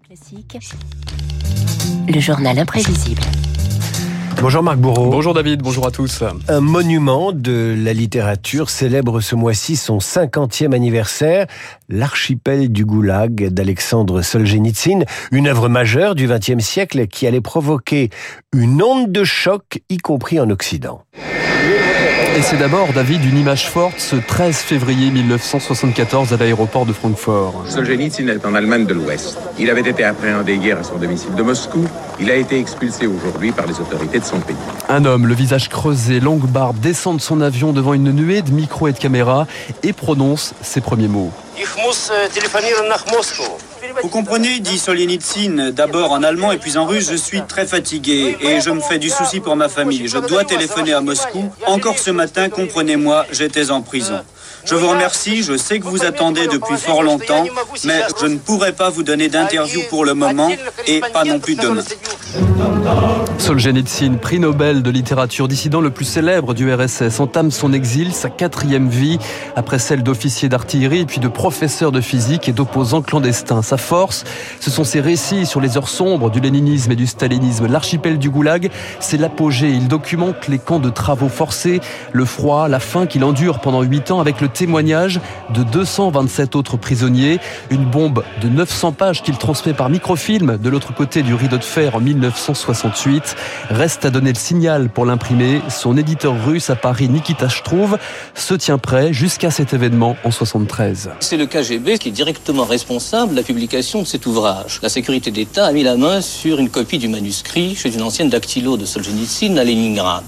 Classique, 0.00 0.58
le 2.08 2.18
journal 2.18 2.58
imprévisible. 2.58 3.20
Bonjour 4.40 4.62
Marc 4.62 4.78
Bourreau. 4.78 5.10
Bonjour 5.10 5.34
David, 5.34 5.60
bonjour 5.60 5.86
à 5.86 5.90
tous. 5.90 6.24
Un 6.48 6.60
monument 6.60 7.32
de 7.32 7.76
la 7.76 7.92
littérature 7.92 8.70
célèbre 8.70 9.20
ce 9.20 9.34
mois-ci 9.34 9.76
son 9.76 9.98
50e 9.98 10.72
anniversaire, 10.72 11.46
l'archipel 11.90 12.72
du 12.72 12.86
Goulag 12.86 13.48
d'Alexandre 13.48 14.22
Solzhenitsyn, 14.22 15.00
une 15.30 15.46
œuvre 15.46 15.68
majeure 15.68 16.14
du 16.14 16.26
XXe 16.26 16.64
siècle 16.64 17.06
qui 17.06 17.26
allait 17.26 17.42
provoquer 17.42 18.08
une 18.54 18.82
onde 18.82 19.12
de 19.12 19.24
choc, 19.24 19.82
y 19.90 19.98
compris 19.98 20.40
en 20.40 20.48
Occident. 20.48 21.04
Et 22.34 22.40
c'est 22.40 22.56
d'abord, 22.56 22.94
David, 22.94 23.22
une 23.26 23.36
image 23.36 23.68
forte 23.68 24.00
ce 24.00 24.16
13 24.16 24.56
février 24.56 25.10
1974 25.10 26.32
à 26.32 26.38
l'aéroport 26.38 26.86
de 26.86 26.94
Francfort. 26.94 27.62
Solzhenitsyn 27.68 28.26
est 28.28 28.46
en 28.46 28.54
Allemagne 28.54 28.86
de 28.86 28.94
l'Ouest. 28.94 29.36
Il 29.58 29.68
avait 29.68 29.82
été 29.82 30.02
appréhendé 30.02 30.54
hier 30.54 30.78
à 30.78 30.82
son 30.82 30.96
domicile 30.96 31.34
de 31.34 31.42
Moscou. 31.42 31.84
Il 32.18 32.30
a 32.30 32.36
été 32.36 32.58
expulsé 32.58 33.06
aujourd'hui 33.06 33.52
par 33.52 33.66
les 33.66 33.78
autorités 33.78 34.18
de 34.18 34.24
son 34.24 34.40
pays. 34.40 34.56
Un 34.88 35.04
homme, 35.04 35.26
le 35.26 35.34
visage 35.34 35.68
creusé, 35.68 36.20
longue 36.20 36.46
barbe, 36.46 36.78
descend 36.78 37.18
de 37.18 37.22
son 37.22 37.42
avion 37.42 37.74
devant 37.74 37.92
une 37.92 38.12
nuée 38.12 38.40
de 38.40 38.50
micros 38.50 38.88
et 38.88 38.92
de 38.92 38.98
caméras 38.98 39.46
et 39.82 39.92
prononce 39.92 40.54
ses 40.62 40.80
premiers 40.80 41.08
mots. 41.08 41.30
Vous 44.02 44.08
comprenez, 44.08 44.60
dit 44.60 44.78
Solzhenitsyn, 44.78 45.70
d'abord 45.70 46.12
en 46.12 46.22
allemand 46.22 46.52
et 46.52 46.58
puis 46.58 46.76
en 46.76 46.86
russe, 46.86 47.10
je 47.10 47.16
suis 47.16 47.42
très 47.42 47.66
fatigué 47.66 48.36
et 48.40 48.60
je 48.60 48.70
me 48.70 48.80
fais 48.80 48.98
du 48.98 49.10
souci 49.10 49.40
pour 49.40 49.56
ma 49.56 49.68
famille. 49.68 50.08
Je 50.08 50.18
dois 50.18 50.44
téléphoner 50.44 50.92
à 50.92 51.00
Moscou. 51.00 51.50
Encore 51.66 51.98
ce 51.98 52.10
matin, 52.10 52.48
comprenez-moi, 52.48 53.26
j'étais 53.30 53.70
en 53.70 53.82
prison. 53.82 54.20
Je 54.64 54.74
vous 54.74 54.88
remercie, 54.88 55.42
je 55.42 55.56
sais 55.56 55.80
que 55.80 55.86
vous 55.86 56.04
attendez 56.04 56.46
depuis 56.46 56.76
fort 56.76 57.02
longtemps, 57.02 57.44
mais 57.84 58.02
je 58.20 58.26
ne 58.26 58.38
pourrai 58.38 58.72
pas 58.72 58.90
vous 58.90 59.02
donner 59.02 59.28
d'interview 59.28 59.80
pour 59.90 60.04
le 60.04 60.14
moment 60.14 60.50
et 60.86 61.00
pas 61.12 61.24
non 61.24 61.40
plus 61.40 61.56
demain. 61.56 61.82
Solzhenitsyn, 63.38 64.14
prix 64.14 64.38
Nobel 64.38 64.82
de 64.82 64.90
littérature, 64.90 65.48
dissident 65.48 65.80
le 65.80 65.90
plus 65.90 66.04
célèbre 66.04 66.54
du 66.54 66.72
RSS, 66.72 67.18
entame 67.20 67.50
son 67.50 67.72
exil, 67.72 68.12
sa 68.12 68.30
quatrième 68.30 68.88
vie, 68.88 69.18
après 69.56 69.78
celle 69.78 70.02
d'officier 70.02 70.48
d'artillerie, 70.48 71.06
puis 71.06 71.18
de 71.18 71.28
professeur 71.28 71.90
de 71.90 72.00
physique 72.00 72.48
et 72.48 72.52
d'opposant 72.52 73.02
clandestin. 73.02 73.62
Sa 73.62 73.76
force, 73.76 74.24
ce 74.60 74.70
sont 74.70 74.84
ses 74.84 75.00
récits 75.00 75.44
sur 75.44 75.60
les 75.60 75.76
heures 75.76 75.88
sombres 75.88 76.30
du 76.30 76.40
léninisme 76.40 76.92
et 76.92 76.96
du 76.96 77.06
stalinisme. 77.06 77.66
L'archipel 77.66 78.18
du 78.18 78.30
Goulag, 78.30 78.70
c'est 79.00 79.18
l'apogée. 79.18 79.70
Il 79.70 79.88
documente 79.88 80.48
les 80.48 80.58
camps 80.58 80.78
de 80.78 80.90
travaux 80.90 81.28
forcés, 81.28 81.80
le 82.12 82.24
froid, 82.24 82.68
la 82.68 82.80
faim 82.80 83.06
qu'il 83.06 83.24
endure 83.24 83.58
pendant 83.58 83.82
huit 83.82 84.10
ans 84.10 84.20
avec 84.20 84.40
le 84.40 84.48
témoignage 84.52 85.20
de 85.54 85.62
227 85.62 86.56
autres 86.56 86.76
prisonniers. 86.76 87.38
Une 87.70 87.84
bombe 87.84 88.22
de 88.40 88.48
900 88.48 88.92
pages 88.92 89.22
qu'il 89.22 89.36
transmet 89.36 89.74
par 89.74 89.88
microfilm 89.88 90.58
de 90.58 90.68
l'autre 90.70 90.94
côté 90.94 91.22
du 91.22 91.34
rideau 91.34 91.58
de 91.58 91.64
fer 91.64 91.96
en 91.96 92.00
1968. 92.00 93.36
Reste 93.70 94.04
à 94.04 94.10
donner 94.10 94.32
le 94.32 94.38
signal 94.38 94.88
pour 94.88 95.06
l'imprimer. 95.06 95.60
Son 95.68 95.96
éditeur 95.96 96.34
russe 96.44 96.70
à 96.70 96.76
Paris, 96.76 97.08
Nikita 97.08 97.48
Strouv, 97.48 97.98
se 98.34 98.54
tient 98.54 98.78
prêt 98.78 99.12
jusqu'à 99.12 99.50
cet 99.50 99.74
événement 99.74 100.16
en 100.24 100.30
73. 100.30 101.10
C'est 101.20 101.36
le 101.36 101.46
KGB 101.46 101.98
qui 101.98 102.08
est 102.08 102.12
directement 102.12 102.64
responsable 102.64 103.32
de 103.32 103.36
la 103.36 103.42
publication 103.42 104.02
de 104.02 104.06
cet 104.06 104.26
ouvrage. 104.26 104.80
La 104.82 104.88
sécurité 104.88 105.30
d'État 105.30 105.66
a 105.66 105.72
mis 105.72 105.82
la 105.82 105.96
main 105.96 106.20
sur 106.20 106.58
une 106.58 106.70
copie 106.70 106.98
du 106.98 107.08
manuscrit 107.08 107.74
chez 107.74 107.94
une 107.94 108.02
ancienne 108.02 108.28
dactylo 108.28 108.76
de 108.76 108.84
Solzhenitsyn 108.84 109.56
à 109.58 109.64
Leningrad. 109.64 110.24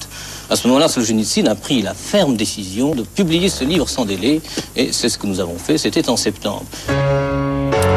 À 0.50 0.56
ce 0.56 0.69
moment-là, 0.69 0.89
Solzhenitsyn 0.89 1.47
a 1.47 1.55
pris 1.55 1.81
la 1.81 1.95
ferme 1.95 2.37
décision 2.37 2.95
de 2.95 3.03
publier 3.03 3.48
ce 3.48 3.64
livre 3.64 3.89
sans 3.89 4.05
délai, 4.05 4.42
et 4.77 4.92
c'est 4.92 5.09
ce 5.09 5.17
que 5.17 5.27
nous 5.27 5.41
avons 5.41 5.56
fait, 5.59 5.78
c'était 5.78 6.09
en 6.11 6.17
septembre. 6.17 6.64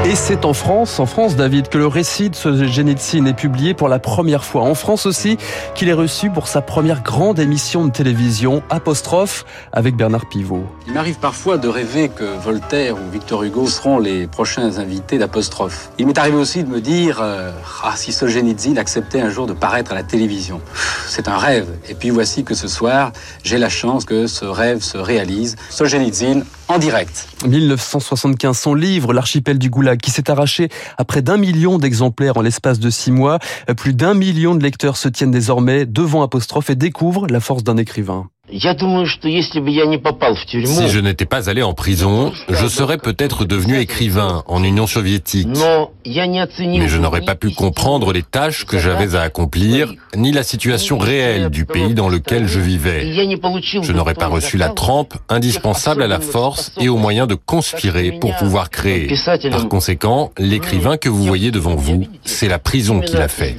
Et 0.05 0.15
c'est 0.15 0.45
en 0.45 0.53
France, 0.53 1.01
en 1.01 1.05
France, 1.05 1.35
David, 1.35 1.67
que 1.67 1.77
le 1.77 1.87
récit 1.87 2.29
de 2.29 2.35
Solzhenitsyn 2.35 3.25
est 3.25 3.33
publié 3.33 3.73
pour 3.73 3.89
la 3.89 3.99
première 3.99 4.45
fois. 4.45 4.61
En 4.61 4.73
France 4.73 5.05
aussi, 5.05 5.37
qu'il 5.75 5.89
est 5.89 5.93
reçu 5.93 6.29
pour 6.29 6.47
sa 6.47 6.61
première 6.61 7.03
grande 7.03 7.39
émission 7.39 7.85
de 7.85 7.91
télévision, 7.91 8.63
Apostrophe, 8.69 9.43
avec 9.73 9.97
Bernard 9.97 10.29
Pivot. 10.29 10.63
Il 10.87 10.93
m'arrive 10.93 11.17
parfois 11.17 11.57
de 11.57 11.67
rêver 11.67 12.07
que 12.07 12.23
Voltaire 12.23 12.95
ou 12.95 13.11
Victor 13.11 13.43
Hugo 13.43 13.67
seront 13.67 13.99
les 13.99 14.27
prochains 14.27 14.77
invités 14.77 15.17
d'Apostrophe. 15.17 15.91
Il 15.99 16.07
m'est 16.07 16.17
arrivé 16.17 16.37
aussi 16.37 16.63
de 16.63 16.69
me 16.69 16.79
dire, 16.79 17.19
euh, 17.21 17.51
ah, 17.83 17.93
si 17.97 18.13
Solzhenitsyn 18.13 18.77
acceptait 18.77 19.19
un 19.19 19.29
jour 19.29 19.45
de 19.45 19.53
paraître 19.53 19.91
à 19.91 19.95
la 19.95 20.03
télévision. 20.03 20.61
C'est 21.17 21.29
un 21.29 21.37
rêve. 21.39 21.79
Et 21.89 21.95
puis 21.95 22.11
voici 22.11 22.43
que 22.43 22.53
ce 22.53 22.67
soir, 22.67 23.11
j'ai 23.43 23.57
la 23.57 23.69
chance 23.69 24.05
que 24.05 24.27
ce 24.27 24.45
rêve 24.45 24.81
se 24.81 24.99
réalise. 24.99 25.55
Solzhenitsyn 25.71 26.43
en 26.67 26.77
direct. 26.77 27.27
1975, 27.43 28.55
son 28.55 28.75
livre, 28.75 29.13
L'archipel 29.13 29.57
du 29.57 29.71
Goulag, 29.71 29.99
qui 29.99 30.11
s'est 30.11 30.29
arraché 30.29 30.69
à 30.95 31.05
près 31.05 31.23
d'un 31.23 31.37
million 31.37 31.79
d'exemplaires 31.79 32.37
en 32.37 32.41
l'espace 32.41 32.77
de 32.77 32.91
six 32.91 33.11
mois. 33.11 33.39
Plus 33.77 33.95
d'un 33.95 34.13
million 34.13 34.53
de 34.53 34.61
lecteurs 34.61 34.95
se 34.95 35.09
tiennent 35.09 35.31
désormais 35.31 35.87
devant 35.87 36.21
Apostrophe 36.21 36.69
et 36.69 36.75
découvrent 36.75 37.25
la 37.25 37.39
force 37.39 37.63
d'un 37.63 37.77
écrivain. 37.77 38.29
Si 40.65 40.87
je 40.87 40.99
n'étais 40.99 41.25
pas 41.25 41.49
allé 41.49 41.63
en 41.63 41.73
prison, 41.73 42.31
je 42.47 42.67
serais 42.67 42.97
peut-être 42.97 43.43
devenu 43.43 43.77
écrivain 43.77 44.43
en 44.47 44.63
Union 44.63 44.87
soviétique. 44.87 45.49
Mais 45.49 46.87
je 46.87 46.97
n'aurais 46.97 47.21
pas 47.21 47.35
pu 47.35 47.51
comprendre 47.51 48.13
les 48.13 48.23
tâches 48.23 48.65
que 48.65 48.77
j'avais 48.79 49.15
à 49.15 49.21
accomplir, 49.21 49.93
ni 50.15 50.31
la 50.31 50.43
situation 50.43 50.97
réelle 50.97 51.49
du 51.49 51.65
pays 51.65 51.93
dans 51.93 52.07
lequel 52.07 52.47
je 52.47 52.61
vivais. 52.61 53.11
Je 53.11 53.91
n'aurais 53.91 54.13
pas 54.13 54.27
reçu 54.27 54.57
la 54.57 54.69
trempe 54.69 55.15
indispensable 55.27 56.03
à 56.03 56.07
la 56.07 56.21
force 56.21 56.71
et 56.79 56.87
aux 56.87 56.97
moyens 56.97 57.27
de 57.27 57.35
conspirer 57.35 58.13
pour 58.13 58.33
pouvoir 58.37 58.69
créer. 58.69 59.13
Par 59.51 59.67
conséquent, 59.67 60.31
l'écrivain 60.37 60.95
que 60.97 61.09
vous 61.09 61.23
voyez 61.23 61.51
devant 61.51 61.75
vous, 61.75 62.07
c'est 62.23 62.47
la 62.47 62.59
prison 62.59 63.01
qui 63.01 63.15
l'a 63.15 63.27
fait. 63.27 63.55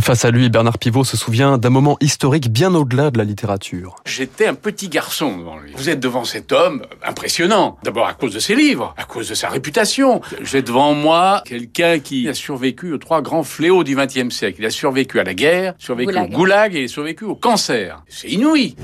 Face 0.00 0.24
à 0.24 0.30
lui, 0.30 0.48
Bernard 0.48 0.78
Pivot 0.78 1.04
se 1.04 1.16
souvient 1.16 1.58
d'un 1.58 1.68
moment 1.68 1.96
historique 2.00 2.50
bien 2.50 2.74
au-delà 2.74 3.10
de 3.10 3.18
la 3.18 3.24
littérature. 3.24 3.96
J'étais 4.06 4.46
un 4.46 4.54
petit 4.54 4.88
garçon 4.88 5.36
devant 5.36 5.58
lui. 5.58 5.72
Vous 5.76 5.90
êtes 5.90 6.00
devant 6.00 6.24
cet 6.24 6.50
homme 6.50 6.82
impressionnant. 7.04 7.78
D'abord 7.84 8.06
à 8.06 8.14
cause 8.14 8.32
de 8.32 8.38
ses 8.38 8.54
livres, 8.54 8.94
à 8.96 9.04
cause 9.04 9.28
de 9.28 9.34
sa 9.34 9.48
réputation. 9.48 10.22
J'ai 10.40 10.62
devant 10.62 10.94
moi 10.94 11.42
quelqu'un 11.44 11.98
qui 11.98 12.28
a 12.28 12.34
survécu 12.34 12.92
aux 12.92 12.98
trois 12.98 13.20
grands 13.20 13.42
fléaux 13.42 13.84
du 13.84 13.94
XXe 13.94 14.34
siècle. 14.34 14.56
Il 14.60 14.66
a 14.66 14.70
survécu 14.70 15.20
à 15.20 15.24
la 15.24 15.34
guerre, 15.34 15.74
survécu 15.78 16.16
au 16.16 16.26
goulag 16.26 16.74
et 16.74 16.88
survécu 16.88 17.24
au 17.24 17.34
cancer. 17.34 18.02
C'est 18.08 18.28
inouï. 18.28 18.74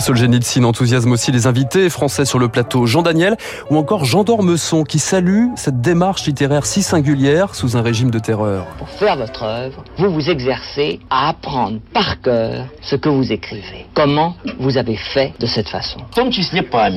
Solzhenitsyn 0.00 0.64
enthousiasme 0.64 1.12
aussi 1.12 1.30
les 1.30 1.46
invités 1.46 1.90
français 1.90 2.24
sur 2.24 2.38
le 2.38 2.48
plateau, 2.48 2.86
Jean 2.86 3.02
Daniel 3.02 3.36
ou 3.70 3.76
encore 3.76 4.04
Jean 4.04 4.24
d'Ormesson 4.24 4.84
qui 4.84 4.98
salue 4.98 5.46
cette 5.56 5.80
démarche 5.80 6.26
littéraire 6.26 6.64
si 6.66 6.82
singulière 6.82 7.54
sous 7.54 7.76
un 7.76 7.82
régime 7.82 8.10
de 8.10 8.18
terreur. 8.18 8.66
Pour 8.78 8.88
faire 8.88 9.16
votre 9.16 9.42
œuvre, 9.42 9.84
vous 9.98 10.10
vous 10.10 10.30
exercez 10.30 11.00
à 11.10 11.28
apprendre 11.28 11.80
par 11.92 12.20
cœur 12.22 12.66
ce 12.80 12.96
que 12.96 13.08
vous 13.08 13.30
écrivez. 13.30 13.86
Comment 13.94 14.34
vous 14.58 14.78
avez 14.78 14.96
fait 14.96 15.34
de 15.38 15.46
cette 15.46 15.68
façon? 15.68 16.00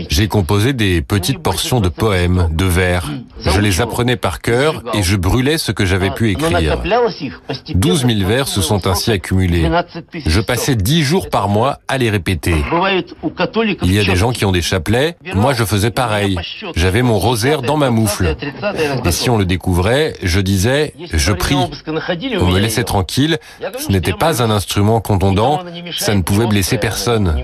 J'ai 0.09 0.27
composé 0.27 0.73
des 0.73 1.01
petites 1.01 1.39
portions 1.39 1.81
de 1.81 1.89
poèmes, 1.89 2.49
de 2.51 2.65
vers. 2.65 3.09
Je 3.39 3.59
les 3.59 3.81
apprenais 3.81 4.15
par 4.15 4.39
cœur 4.41 4.81
et 4.93 5.03
je 5.03 5.17
brûlais 5.17 5.57
ce 5.57 5.71
que 5.71 5.85
j'avais 5.85 6.11
pu 6.11 6.31
écrire. 6.31 6.77
12 7.75 8.05
000 8.05 8.27
vers 8.27 8.47
se 8.47 8.61
sont 8.61 8.87
ainsi 8.87 9.11
accumulés. 9.11 9.69
Je 10.25 10.41
passais 10.41 10.75
10 10.75 11.03
jours 11.03 11.29
par 11.29 11.49
mois 11.49 11.79
à 11.87 11.97
les 11.97 12.09
répéter. 12.09 12.55
Il 13.83 13.93
y 13.93 13.99
a 13.99 14.03
des 14.03 14.15
gens 14.15 14.31
qui 14.31 14.45
ont 14.45 14.51
des 14.51 14.61
chapelets. 14.61 15.15
Moi, 15.33 15.53
je 15.53 15.63
faisais 15.63 15.91
pareil. 15.91 16.37
J'avais 16.75 17.01
mon 17.01 17.19
rosaire 17.19 17.61
dans 17.61 17.77
ma 17.77 17.89
moufle. 17.89 18.35
Et 19.05 19.11
si 19.11 19.29
on 19.29 19.37
le 19.37 19.45
découvrait, 19.45 20.15
je 20.21 20.39
disais, 20.39 20.93
je 21.11 21.31
prie. 21.31 21.55
On 21.55 22.45
me 22.47 22.59
laissait 22.59 22.83
tranquille. 22.83 23.37
Ce 23.79 23.91
n'était 23.91 24.13
pas 24.13 24.41
un 24.41 24.49
instrument 24.49 25.01
contondant. 25.01 25.59
Ça 25.97 26.15
ne 26.15 26.21
pouvait 26.21 26.47
blesser 26.47 26.77
personne. 26.77 27.35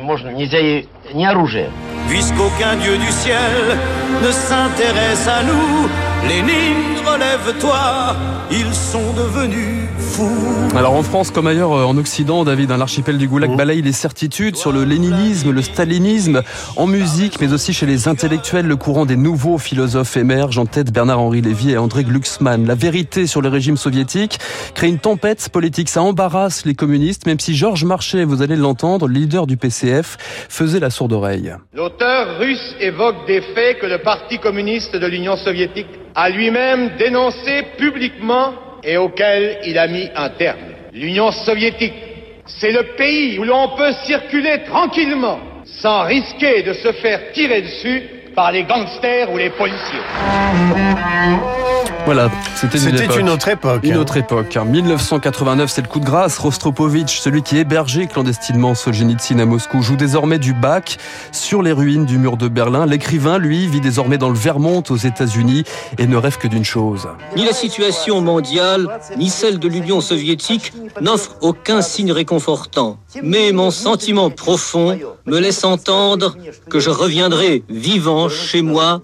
Puisqu'aucun 2.07 2.75
dieu 2.75 2.97
du 2.97 3.11
ciel 3.11 3.77
ne 4.23 4.31
s'intéresse 4.31 5.27
à 5.27 5.43
nous, 5.43 5.89
Lénine, 6.27 6.99
relève-toi, 7.05 8.15
ils 8.51 8.73
sont 8.73 9.13
devenus 9.13 9.87
fous. 9.97 10.29
Alors 10.75 10.93
en 10.93 11.03
France 11.03 11.31
comme 11.31 11.47
ailleurs 11.47 11.71
en 11.71 11.97
Occident, 11.97 12.43
David, 12.43 12.71
l'archipel 12.71 13.17
du 13.17 13.27
Goulag 13.27 13.55
balaye 13.55 13.81
les 13.81 13.91
certitudes 13.91 14.55
sur 14.55 14.71
le 14.71 14.83
léninisme, 14.83 15.51
le 15.51 15.61
stalinisme, 15.61 16.43
en 16.75 16.87
musique, 16.87 17.39
mais 17.41 17.53
aussi 17.53 17.73
chez 17.73 17.85
les 17.85 18.07
intellectuels. 18.07 18.67
Le 18.67 18.75
courant 18.75 19.05
des 19.05 19.15
nouveaux 19.15 19.57
philosophes 19.57 20.17
émerge 20.17 20.57
en 20.57 20.65
tête 20.65 20.91
Bernard-Henri 20.91 21.41
Lévy 21.41 21.71
et 21.71 21.77
André 21.77 22.03
Glucksmann. 22.03 22.65
La 22.67 22.75
vérité 22.75 23.25
sur 23.25 23.41
le 23.41 23.49
régime 23.49 23.77
soviétique 23.77 24.39
crée 24.75 24.87
une 24.87 24.99
tempête 24.99 25.49
politique. 25.49 25.89
Ça 25.89 26.01
embarrasse 26.01 26.65
les 26.65 26.75
communistes, 26.75 27.25
même 27.25 27.39
si 27.39 27.55
Georges 27.55 27.85
Marchais, 27.85 28.25
vous 28.25 28.41
allez 28.41 28.55
l'entendre, 28.55 29.07
leader 29.07 29.47
du 29.47 29.57
PCF, 29.57 30.17
faisait 30.49 30.79
la 30.79 30.89
sourde 30.89 31.13
oreille. 31.13 31.53
L'auteur 31.73 32.37
russe 32.39 32.75
évoque 32.79 33.25
des 33.25 33.41
faits 33.41 33.79
que 33.79 33.85
le 33.85 33.99
Parti 33.99 34.37
communiste 34.39 34.95
de 34.95 35.07
l'Union 35.07 35.35
soviétique 35.37 35.87
a 36.21 36.29
lui-même 36.29 36.97
dénoncés 36.97 37.63
publiquement 37.77 38.53
et 38.83 38.97
auxquels 38.97 39.59
il 39.65 39.77
a 39.77 39.87
mis 39.87 40.09
un 40.15 40.29
terme. 40.29 40.59
L'Union 40.93 41.31
soviétique, 41.31 41.93
c'est 42.45 42.73
le 42.73 42.83
pays 42.97 43.39
où 43.39 43.45
l'on 43.45 43.69
peut 43.77 43.93
circuler 44.03 44.63
tranquillement 44.65 45.39
sans 45.63 46.03
risquer 46.03 46.63
de 46.63 46.73
se 46.73 46.91
faire 46.91 47.31
tirer 47.31 47.61
dessus 47.61 48.03
par 48.39 48.53
les 48.53 48.63
gangsters 48.63 49.29
ou 49.33 49.37
les 49.37 49.49
policiers. 49.49 49.99
Voilà, 52.05 52.31
c'était 52.55 52.77
une, 52.77 53.19
une, 53.19 53.29
autre 53.29 53.49
époque. 53.49 53.81
Une 53.83 53.93
hein. 53.93 53.97
autre 53.97 54.17
époque. 54.17 54.55
1989, 54.55 55.69
c'est 55.69 55.81
le 55.81 55.87
coup 55.87 55.99
de 55.99 56.05
grâce. 56.05 56.37
Rostropovitch, 56.37 57.19
celui 57.19 57.43
qui 57.43 57.57
hébergeait 57.57 58.07
clandestinement 58.07 58.73
Solzhenitsyn 58.73 59.39
à 59.39 59.45
Moscou, 59.45 59.81
joue 59.81 59.97
désormais 59.97 60.39
du 60.39 60.53
bac 60.53 60.97
sur 61.31 61.61
les 61.61 61.73
ruines 61.73 62.05
du 62.05 62.17
mur 62.17 62.37
de 62.37 62.47
Berlin. 62.47 62.85
L'écrivain, 62.85 63.37
lui, 63.37 63.67
vit 63.67 63.81
désormais 63.81 64.17
dans 64.17 64.29
le 64.29 64.35
Vermont 64.35 64.81
aux 64.89 64.95
États-Unis 64.95 65.65
et 65.97 66.07
ne 66.07 66.15
rêve 66.15 66.37
que 66.37 66.47
d'une 66.47 66.65
chose. 66.65 67.07
Ni 67.35 67.45
la 67.45 67.53
situation 67.53 68.21
mondiale, 68.21 68.87
ni 69.17 69.29
celle 69.29 69.59
de 69.59 69.67
l'Union 69.67 69.99
soviétique 69.99 70.71
n'offrent 71.01 71.35
aucun 71.41 71.81
signe 71.81 72.13
réconfortant. 72.13 72.97
Mais 73.21 73.51
mon 73.51 73.71
sentiment 73.71 74.29
profond 74.29 74.97
me 75.25 75.39
laisse 75.39 75.63
entendre 75.63 76.35
que 76.69 76.79
je 76.79 76.89
reviendrai 76.89 77.63
vivant 77.69 78.28
chez 78.29 78.61
moi. 78.61 79.01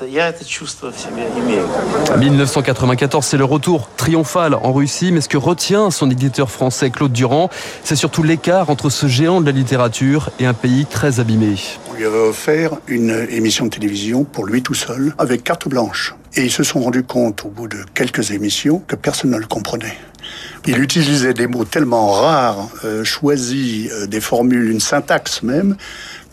1994, 2.18 3.26
c'est 3.26 3.38
le 3.38 3.46
retour 3.46 3.90
triomphal 3.98 4.56
en 4.56 4.74
Russie, 4.74 5.12
mais 5.12 5.22
ce 5.22 5.30
que 5.30 5.38
retient 5.38 5.92
son 5.92 6.10
éditeur 6.10 6.50
français 6.50 6.90
Claude 6.90 7.12
Durand, 7.12 7.50
c'est 7.84 7.96
surtout 7.96 8.24
l'écart 8.24 8.70
entre 8.70 8.90
ce 8.90 9.08
géant 9.08 9.42
de 9.42 9.46
la 9.46 9.52
littérature 9.52 10.30
et 10.40 10.46
un 10.46 10.54
pays 10.54 10.86
très 10.86 11.20
abîmé. 11.20 11.56
On 11.90 11.94
lui 11.94 12.06
avait 12.06 12.28
offert 12.28 12.72
une 12.88 13.28
émission 13.30 13.66
de 13.66 13.70
télévision 13.70 14.24
pour 14.24 14.46
lui 14.46 14.62
tout 14.62 14.74
seul, 14.74 15.14
avec 15.18 15.44
carte 15.44 15.68
blanche. 15.68 16.16
Et 16.36 16.44
ils 16.44 16.52
se 16.52 16.64
sont 16.64 16.82
rendus 16.82 17.04
compte 17.04 17.46
au 17.46 17.50
bout 17.50 17.68
de 17.68 17.78
quelques 17.94 18.32
émissions 18.32 18.82
que 18.86 18.96
personne 18.96 19.32
ne 19.32 19.38
le 19.38 19.46
comprenait. 19.46 19.98
Il 20.68 20.80
utilisait 20.80 21.34
des 21.34 21.48
mots 21.48 21.66
tellement 21.66 22.12
rares, 22.12 22.70
euh, 22.84 23.04
choisis, 23.04 23.90
euh, 23.92 24.08
des 24.08 24.22
formules, 24.22 24.70
une 24.72 24.80
syntaxe 24.80 25.44
même, 25.44 25.76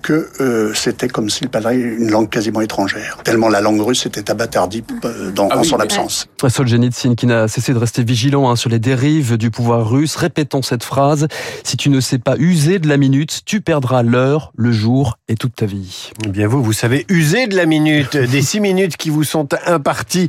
que 0.01 0.29
euh, 0.41 0.75
c'était 0.75 1.07
comme 1.07 1.31
s'il 1.31 1.49
parlait 1.49 1.77
une 1.79 2.11
langue 2.11 2.29
quasiment 2.29 2.61
étrangère. 2.61 3.19
Tellement 3.23 3.49
la 3.49 3.61
langue 3.61 3.81
russe 3.81 4.05
était 4.05 4.33
abâtardie 4.33 4.83
euh, 5.05 5.31
dans, 5.31 5.49
Ah 5.49 5.59
en 5.59 5.61
oui, 5.61 5.69
son 5.69 5.77
mais- 5.77 5.85
absence. 5.85 6.27
Solzhenitsyn 6.49 7.15
qui 7.15 7.27
n'a 7.27 7.47
cessé 7.47 7.73
de 7.73 7.79
rester 7.79 8.03
vigilant 8.03 8.51
hein, 8.51 8.57
sur 8.57 8.69
les 8.69 8.81
dérives 8.81 9.37
du 9.37 9.53
pouvoir 9.53 9.89
russe, 9.89 10.17
répétons 10.17 10.61
cette 10.63 10.83
phrase 10.83 11.29
si 11.63 11.77
tu 11.77 11.89
ne 11.89 12.01
sais 12.01 12.19
pas 12.19 12.35
user 12.37 12.81
de 12.81 12.89
la 12.89 12.97
minute, 12.97 13.43
tu 13.45 13.61
perdras 13.61 14.03
l'heure, 14.03 14.51
le 14.57 14.73
jour 14.73 15.19
et 15.29 15.37
toute 15.37 15.55
ta 15.55 15.67
vie. 15.67 16.11
Eh 16.25 16.29
bien 16.31 16.49
vous, 16.49 16.65
vous 16.65 16.73
savez 16.73 17.07
user 17.09 17.47
de 17.47 17.55
la 17.55 17.67
minute, 17.67 18.17
des 18.33 18.43
six 18.43 18.59
minutes 18.59 18.97
qui 18.97 19.09
vous 19.09 19.23
sont 19.23 19.47
imparties. 19.67 20.27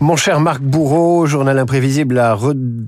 Mon 0.00 0.16
cher 0.16 0.40
Marc 0.40 0.60
Bourreau, 0.60 1.26
journal 1.26 1.60
imprévisible 1.60 2.18
à 2.18 2.34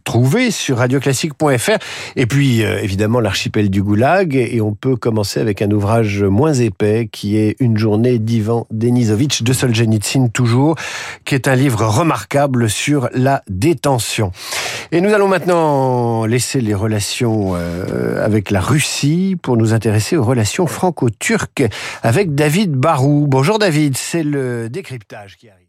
retrouver 0.06 0.52
sur 0.52 0.78
radioclassique.fr. 0.78 1.78
Et 2.14 2.26
puis, 2.26 2.62
euh, 2.62 2.80
évidemment, 2.80 3.18
l'archipel 3.18 3.70
du 3.70 3.82
Goulag. 3.82 4.36
Et 4.36 4.60
on 4.60 4.72
peut 4.72 4.94
commencer 4.94 5.40
avec 5.40 5.62
un 5.62 5.70
ouvrage 5.72 6.22
moins 6.22 6.54
épais 6.54 7.08
qui 7.10 7.36
est 7.36 7.56
Une 7.58 7.76
journée 7.76 8.20
d'Ivan 8.20 8.68
Denisovitch 8.70 9.42
de 9.42 9.52
Solzhenitsyn 9.52 10.28
toujours, 10.28 10.76
qui 11.24 11.34
est 11.34 11.48
un 11.48 11.56
livre 11.56 11.84
remarquable 11.84 12.70
sur 12.70 13.08
la 13.14 13.42
détention. 13.48 14.30
Et 14.92 15.00
nous 15.00 15.12
allons 15.12 15.26
maintenant 15.26 16.24
laisser 16.24 16.60
les 16.60 16.74
relations 16.74 17.54
euh, 17.56 18.24
avec 18.24 18.52
la 18.52 18.60
Russie 18.60 19.36
pour 19.42 19.56
nous 19.56 19.74
intéresser 19.74 20.16
aux 20.16 20.24
relations 20.24 20.68
franco-turques 20.68 21.64
avec 22.04 22.36
David 22.36 22.72
Barou. 22.72 23.26
Bonjour 23.28 23.58
David, 23.58 23.96
c'est 23.96 24.22
le 24.22 24.68
décryptage 24.68 25.36
qui 25.36 25.48
arrive. 25.48 25.65